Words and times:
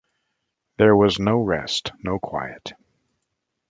There 0.79 0.95
was 0.95 1.19
no 1.19 1.37
rest, 1.37 1.91
no 1.99 2.17
quiet. 2.17 2.73